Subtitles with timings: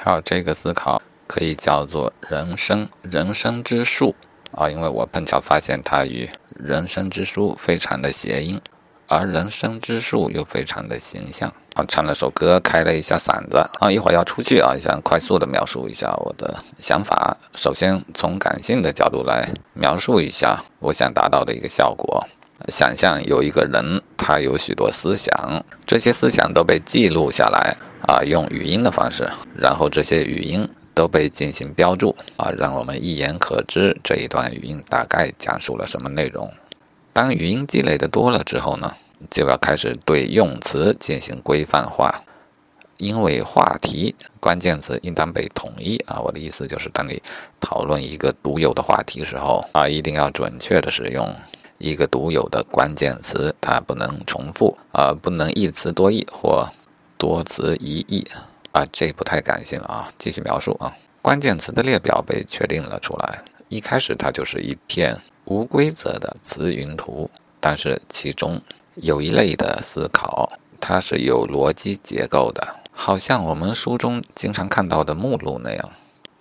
[0.00, 4.14] 好，这个思考可以叫做人生人生之树
[4.52, 8.60] 啊，因为我碰巧发现它与人生之书非常的谐音，
[9.08, 11.84] 而人生之树又非常的形象啊。
[11.88, 17.36] 唱了首歌，开了一下嗓子啊，一会儿要出去啊，想快速的描述一下我的想法。
[17.56, 22.24] 首先从感性的角度来描述一下我想达到的一个效果。
[22.68, 27.76] 想象有一个人，他有许多思想，这些思想都被记录下来
[28.06, 36.50] 啊，用语音的方式，然后这些语音都被进行标注啊，让我们一眼可知这一段语音大概讲述了什么内容。
[37.12, 38.94] 当语音积累的多了之后呢，
[39.30, 42.14] 就要开始对用词进行规范化，
[42.98, 46.20] 因为话题关键词应当被统一啊。
[46.20, 47.20] 我的意思就是，当你
[47.60, 51.28] 讨论一个独有的话题时候啊，一定要准确的使用。
[51.78, 56.68] 一个独有的关键词，它不能重复啊，不能一词多义或
[57.18, 58.26] 多词一义
[58.72, 60.08] 啊，这不太感性啊。
[60.18, 63.44] 继续描述啊，关键词的列表被确定了出来。
[63.68, 68.62] 一开始它就是一片无规则的词云图，但是其中
[68.94, 75.90] 有一类的思考，它是有逻辑结构的，好像我们书中经常看到的目录那样。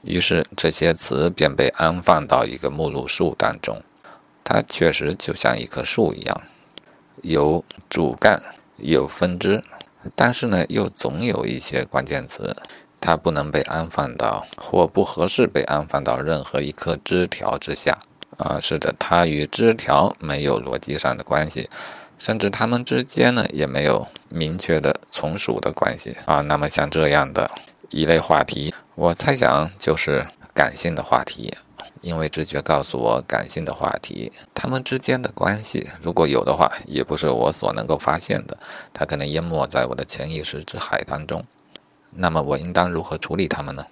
[0.03, 3.81] 于是这些词便被安放到一个目录树当中。
[4.44, 6.41] 它确实就像一棵树一样，
[7.23, 8.41] 有主干，
[8.78, 9.62] 有分支，
[10.16, 12.55] 但是呢，又总有一些关键词，
[13.00, 17.97] 它不能被安放到或不合适被安放到任何一棵枝条之下。
[18.38, 21.67] 啊，是的，它与枝条没有逻辑上的关系，
[22.19, 26.16] 甚至它们之间呢也没有明确的从属的关系。
[26.25, 27.50] 啊，那么像这样的
[27.89, 31.52] 一类话题，我猜想就是感性的话题。
[32.02, 38.58] 因为直觉告诉我，感性的话题，他们之间的关系，如果有的话，也不是我所能够发现的，
[38.94, 41.44] 它可能淹没在我的潜意识之海当中。
[42.12, 43.86] 那么，我应当如何处理它们呢？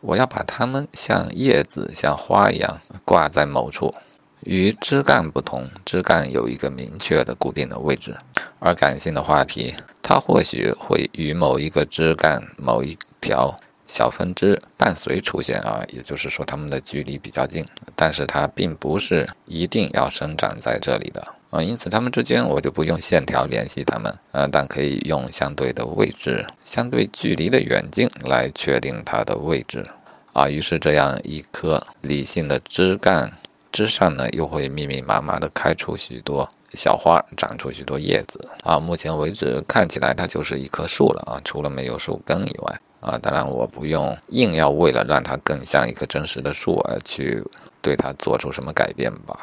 [0.00, 3.94] 我要把它们像叶子、像花一样挂在某处。
[4.40, 8.14] 与枝干不同，枝干有一个明确的固定的位置，
[8.58, 13.56] 而感性的话题，它或许会与某一个枝干、某一条。
[13.86, 17.64] 小分支伴随出现啊，也就是说它们的距离比较近，
[17.94, 29.86] 但是它并不是一定要生长在这里的啊，因此它们之间我就不用线条联系它们啊，但可以用相对的位置、相对距离的远近来确定它的位置
[30.32, 30.48] 啊。
[30.48, 33.32] 于是这样一棵理性的枝干
[33.70, 38.80] 之上呢，又会密密麻麻地开出许多小花，长出许多叶子啊。
[38.80, 42.80] 目前为止看起来它就是一棵树了啊，除了没有树根以外。
[43.04, 47.44] 啊，当然我不用硬要为了让它更像一棵真实的树而去
[47.82, 49.38] 对它做出什么改变吧，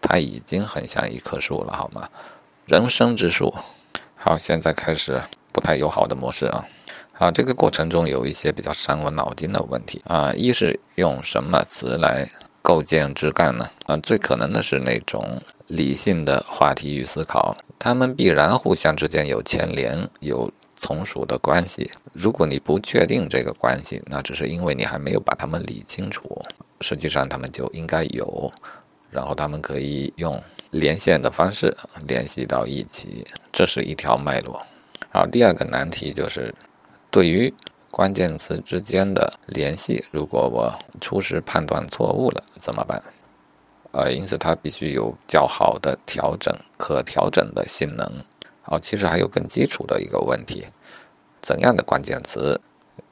[0.00, 2.08] 它已经很像一棵树了，好吗？
[2.66, 3.52] 人生之树。
[4.14, 6.64] 好，现在开始不太友好的模式啊。
[7.12, 10.32] 好，这个过程中有一些比较伤我脑筋的问题啊。
[10.32, 12.28] 一是用什么词来
[12.62, 13.68] 构建枝干呢？
[13.86, 20.48] 啊，最可能的是那种理性的话题与思考，它们必然互相之间有牵连，有。
[20.82, 26.42] 从属的关系，如果你不确定这个关系，那只是因为你还没有把它们理清楚。
[26.80, 28.52] 实际上，他们就应该有，
[29.10, 31.76] 然后他们可以用连线的方式
[32.06, 34.64] 联系到一起，这是一条脉络。
[35.12, 36.54] 好，第二个难题就是
[37.10, 37.52] 对于
[37.90, 43.02] 关键词之间的联系，如果我初始判断错误了怎么办？
[43.92, 48.24] 呃，因此它必须有较好的调整、可调整的性能。
[48.62, 50.64] 好，其实还有更基础的一个问题：
[51.40, 52.60] 怎样的关键词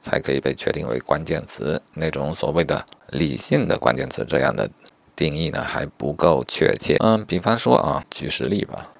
[0.01, 1.81] 才可以被确定为关键词？
[1.93, 4.69] 那种所谓的理性的关键词，这样的
[5.15, 6.95] 定义呢还不够确切。
[6.99, 8.93] 嗯，比方说啊，举实例吧，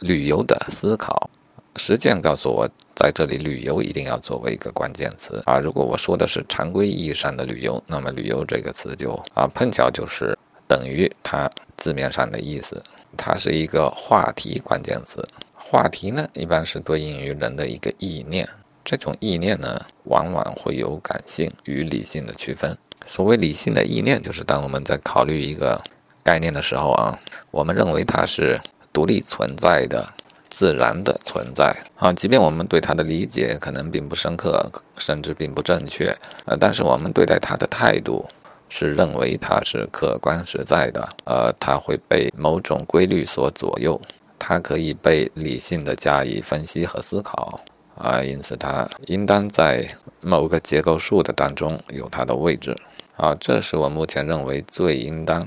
[0.00, 1.30] 旅游的思考，
[1.76, 5.58] 实践告诉我，在这里旅游一定要作为一个关键词啊。
[5.58, 10.38] 如果我说的是常规意义上的旅游，那么旅游这个词就啊碰巧就是
[10.68, 12.80] 等于它字面上的意思，
[13.16, 15.24] 它是一个话题关键词。
[15.72, 18.46] 话题呢，一般是对应于人的一个意念。
[18.84, 22.76] 这种意念呢，往往会有感性与理性的区分。
[23.06, 25.82] 所谓理性的意念，就是当我们在考虑一个
[26.22, 27.18] 概念的时候啊，
[27.50, 28.60] 我们认为它是
[28.92, 30.06] 独立存在的、
[30.50, 32.12] 自然的存在啊。
[32.12, 36.14] 即便我们对它的理解可能并不深刻，甚至并不正确，
[36.44, 38.28] 呃，但是我们对待它的态度
[38.68, 43.98] 是认为它是客观实在的，呃，它会被某种规律所左右。
[44.44, 47.60] 它可以被理性的加以分析和思考
[47.96, 49.88] 啊，因此它应当在
[50.20, 52.76] 某个结构树的当中有它的位置
[53.16, 53.32] 啊。
[53.36, 55.46] 这是我目前认为最应当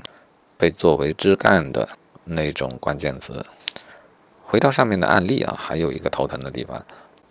[0.56, 1.86] 被作为枝干的
[2.24, 3.44] 那种关键词。
[4.42, 6.82] 回到上面的案例啊，还有一个头疼的地方：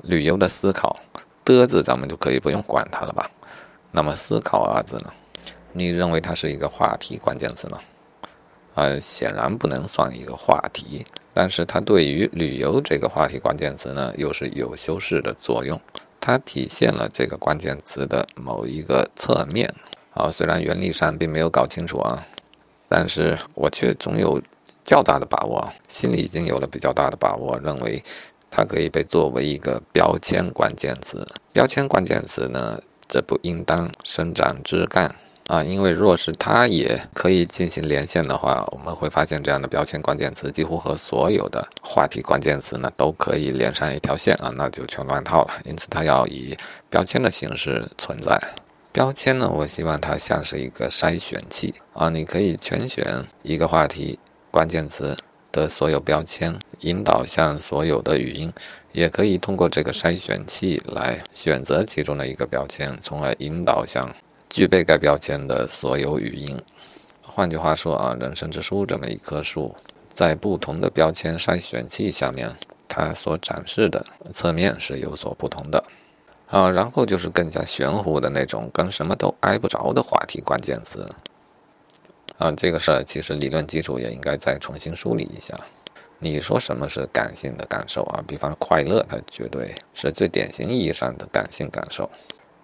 [0.04, 1.00] 旅游的思考
[1.44, 3.28] 的字咱们就可以不用管它了吧？
[3.92, 5.12] 那么思考二字呢？
[5.74, 7.80] 你认为它是一个话题关键词吗？
[8.76, 11.06] 呃，显然不能算一个话题，
[11.36, 15.78] 但是它对于旅游这个话题关键词呢，又是有修饰的作用。
[16.22, 19.70] 它体现了这个关键词的某一个侧面。
[20.14, 22.26] 啊，虽然原理上并没有搞清楚啊，
[22.88, 24.42] 但是我却总有
[24.86, 28.02] 较大的把握，心里已经有了比较大的把握，认为
[28.50, 31.28] 它可以被作为一个标签关键词。
[31.52, 35.14] 标签关键词呢，这不应当生长枝干
[35.48, 45.54] 啊，因为若是它也可以进行连线的话，我们会发现这样的标签关键词几乎和所有的话题关键词呢都可以连上一条线啊，那就全乱套了。
[45.66, 46.58] 因此，它要以
[46.90, 48.42] 标签的形式存在。
[48.92, 54.18] 标签呢，我希望它像是一个筛选器啊，你可以全选一个话题
[54.50, 55.16] 关键词
[55.52, 58.52] 的所有标签，引导向所有的语音，
[58.94, 64.10] 也可以通过这个筛选器来选择其中的一个标签，从而引导向
[64.56, 66.58] 具备该标签的所有语音。
[67.22, 69.76] 换句话说啊，人生之书这么一棵树，
[70.14, 72.50] 在不同的标签筛选器下面，
[72.88, 75.84] 它所展示的侧面是有所不同的。
[76.48, 81.06] 啊，然后就是更加玄乎的那种，跟什么都挨不着的话题关键词。
[82.38, 85.54] 啊，这个事儿其实理论基础也应该再重新梳理一下。
[86.20, 88.24] 你说什么是感性的感受啊？
[88.26, 92.10] 比方快乐，它绝对是最典型意义上的感性感受。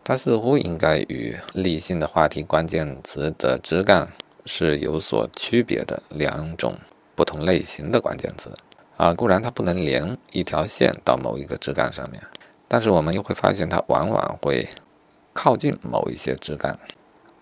[0.03, 4.11] 它似乎应该与理性的话题关键词的枝干
[4.45, 6.75] 是有所区别的两种
[7.15, 8.51] 不同类型的关键词。
[8.97, 12.21] 啊，固然它不能连一条线到某一个枝干上面。
[12.67, 14.67] 但是我们又会发现，它往往会
[15.33, 16.77] 靠近某一些枝干，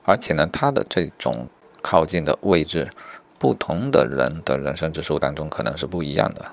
[0.04, 1.48] 而且呢，它的这种
[1.82, 2.90] 靠近的位置，
[3.38, 6.46] 不同的人的人生之树当中可能是不一样的。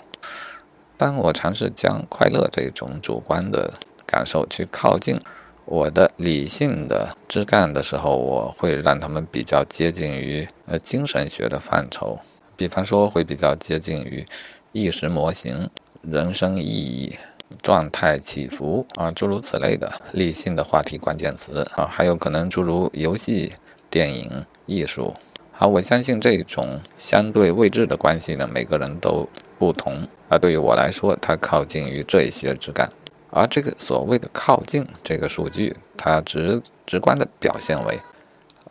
[0.97, 3.75] 当我尝试将快乐这种主观的
[4.07, 5.21] 感受去靠近
[5.67, 12.19] 我的理性的枝干的时候，我会让他们比较接近于呃精神学的范畴，
[12.57, 14.25] 比方说会比较接近于
[14.73, 15.69] 意识模型、
[16.03, 17.15] 人生意义。
[17.63, 23.53] 状态起伏啊，诸如此类的理性的话题关键词啊，还有可能诸如游戏、
[23.89, 25.15] 电影、艺术。
[25.53, 29.29] 好，我相信这种相对位置的关系呢，每个人都
[29.61, 30.37] 不同啊。
[30.37, 32.91] 对于我来说，它靠近于这些枝干，
[33.37, 38.01] 而这个所谓的靠近这个数据，它直直观的表现为。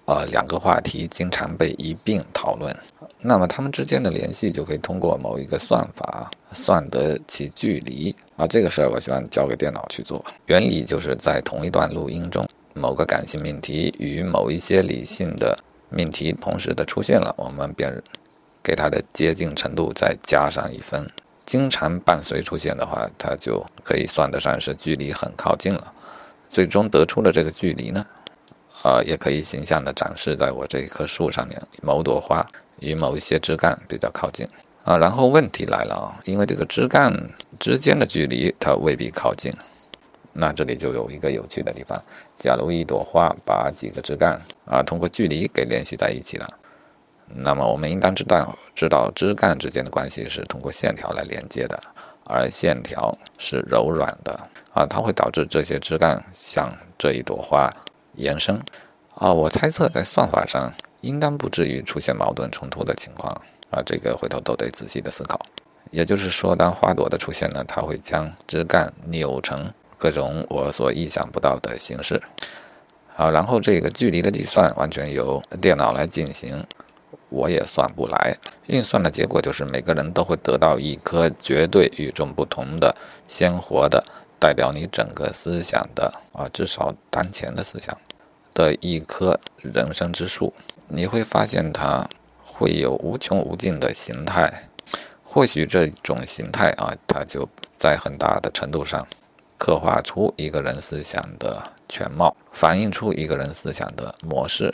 [0.06, 2.76] 呃，两个话题经常被一并讨论，
[3.20, 8.46] 那么它们之间的联系就可以通过某一个算法算得其距离啊。
[8.46, 10.24] 这个事儿我希望交给电脑去做。
[10.46, 15.58] 原理就是在同一段录音中，某个感性命题与某一些理性的
[15.90, 17.92] 命题同时的出现了，我们便
[18.62, 21.04] 给它的接近程度再加上一分。
[21.46, 25.94] 经常伴随出现的话，它就可以算得上是距离很靠近了。
[26.50, 28.06] 最终得出的这个距离呢？
[28.84, 32.46] 呃，也可以形象地展示在我这一棵树上面，某朵花
[32.80, 34.48] 与某一些枝干比较靠近
[34.84, 34.98] 啊。
[34.98, 37.12] 然后问题来了啊，因为这个枝干
[37.60, 39.52] 之间的距离它未必靠近，
[40.34, 42.02] 那这里就有一个有趣的地方。
[42.38, 46.48] 假如一朵花把几个枝干啊通过距离给联系在一起了，
[47.28, 51.82] 那么我们应当知道，知道枝干之间的关系是通过线条来连接的，
[52.26, 57.70] 而线条是柔软的啊，它会导致这些枝干向这一朵花。
[58.18, 58.58] 延伸，
[59.16, 60.72] 啊，我猜测在算法上
[61.02, 63.30] 应当不至于出现矛盾冲突的情况，
[63.70, 65.38] 啊，这个回头都得仔细的思考。
[65.92, 72.22] 也就是说，当花朵的出现呢，它会将枝干扭成各种我所意想不到的形式，
[73.08, 76.66] 好，然后这个距离的计算完全由电脑来进行，
[77.36, 78.38] 我也算不来。
[78.68, 82.96] 运算的结果就是每个人都会得到一颗绝对与众不同的
[83.28, 84.04] 鲜活的。
[84.38, 87.98] 代表你整个思想的啊，至少当前的思想
[88.54, 90.54] 的一棵人生之树，
[90.88, 92.08] 你会发现它
[92.44, 94.70] 会有无穷无尽的形态。
[95.24, 99.08] 或许这种形态啊，它就在很大的程度上
[99.58, 104.74] 刻画出一个人思想的全貌，反映出一个人思想的模式。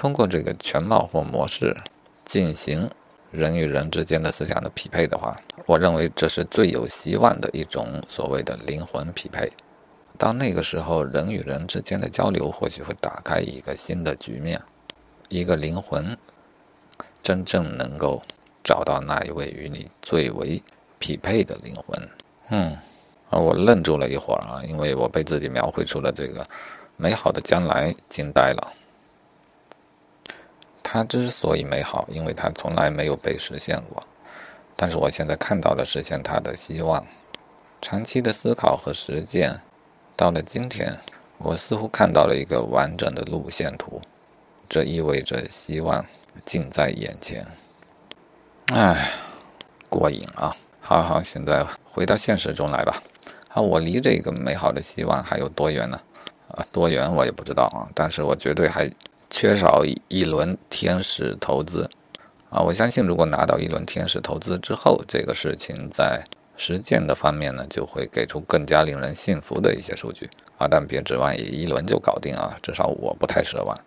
[0.00, 1.76] 通过这个全貌或模式
[2.24, 2.90] 进行。
[3.30, 9.52] 人与人之间的思想的匹配的话，我认为这是最有希望的一种所谓的灵魂匹配。
[10.16, 14.58] 到那个时候，人与人之间的交流或许会打开一个新的局面，
[15.28, 16.16] 一个灵魂
[17.22, 18.22] 真正能够
[18.64, 20.62] 找到那一位与你最为
[20.98, 22.08] 匹配的灵魂。
[22.48, 22.72] 嗯，
[23.28, 26.44] 啊，我愣住了一会儿啊，因为我被自己描绘出了这个
[26.96, 28.72] 美好的将来惊呆了。
[30.92, 34.02] 它之所以美好，因为它从来没有被实现过。
[34.74, 37.06] 但是我现在看到了实现它的希望。
[37.80, 39.60] 长期的思考和实践，
[40.16, 40.98] 到了今天，
[41.38, 44.02] 我似乎看到了一个完整的路线图，
[44.68, 46.04] 这意味着希望
[46.44, 47.46] 近在眼前。
[48.72, 49.12] 哎，
[49.88, 50.56] 过瘾啊！
[50.80, 53.00] 好好，现在回到现实中来吧。
[53.50, 56.00] 啊，我离这个美好的希望还有多远呢？
[56.48, 58.90] 啊，多远我也不知道啊，但是我绝对还
[59.30, 61.88] 缺少一轮天使投资。
[62.50, 66.24] 啊，我相信如果拿到一轮天使投资之后，这个事情在
[66.56, 70.28] 实践的方面呢，就会给出更加令人信服的一些数据。
[70.58, 73.78] 啊，但别指望一轮就搞定啊，至少我不太奢望。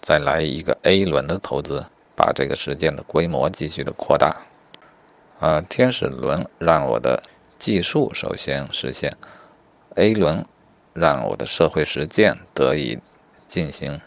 [0.00, 1.84] 再来一个 A 轮的投资。
[2.14, 4.42] 把这个实践的规模继续的扩大，
[5.40, 7.22] 啊，天使轮让我的
[7.58, 9.16] 技术首先实现
[9.94, 10.44] ，A 轮
[10.92, 12.98] 让我的社会实践得以
[13.48, 13.98] 进行。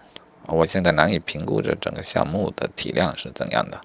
[0.48, 3.80] 我现在难以评估这整个项目的体量是怎样的，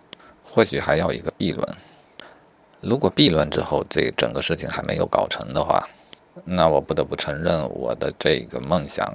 [0.44, 1.68] 或许还要一个 B 轮。
[2.80, 5.88] 如果 B 轮之后这整个事情还没有搞成的话，
[6.44, 9.14] 那我不得不承认我的这个梦想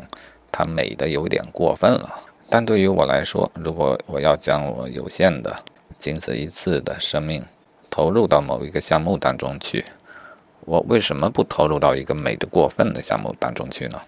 [0.51, 2.13] 它美的有点过分了。
[2.49, 5.55] 但对于我来说，如果我要将我有限的、
[5.97, 7.43] 仅此一次的生命
[7.89, 9.83] 投入到某一个项目当中去，
[10.61, 13.99] 我为什么不投入到一个美的过分的项目当中去呢？